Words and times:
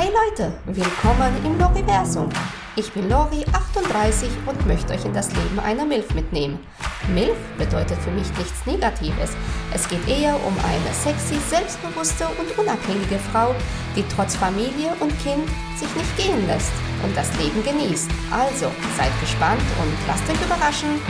Hey 0.00 0.12
Leute, 0.14 0.52
willkommen 0.66 1.44
im 1.44 1.58
Loriversum. 1.58 2.28
Ich 2.76 2.92
bin 2.92 3.08
Lori, 3.08 3.44
38 3.52 4.28
und 4.46 4.64
möchte 4.64 4.92
euch 4.92 5.04
in 5.04 5.12
das 5.12 5.28
Leben 5.34 5.58
einer 5.58 5.84
MILF 5.84 6.14
mitnehmen. 6.14 6.60
MILF 7.12 7.36
bedeutet 7.58 7.98
für 7.98 8.12
mich 8.12 8.28
nichts 8.38 8.64
Negatives. 8.64 9.32
Es 9.74 9.88
geht 9.88 10.06
eher 10.06 10.36
um 10.46 10.54
eine 10.58 10.94
sexy, 10.94 11.34
selbstbewusste 11.50 12.28
und 12.28 12.56
unabhängige 12.56 13.18
Frau, 13.32 13.52
die 13.96 14.04
trotz 14.14 14.36
Familie 14.36 14.94
und 15.00 15.10
Kind 15.18 15.48
sich 15.76 15.92
nicht 15.96 16.16
gehen 16.16 16.46
lässt 16.46 16.70
und 17.02 17.16
das 17.16 17.36
Leben 17.36 17.64
genießt. 17.64 18.08
Also, 18.30 18.70
seid 18.96 19.10
gespannt 19.20 19.66
und 19.82 19.92
lasst 20.06 20.30
euch 20.30 20.46
überraschen. 20.46 21.00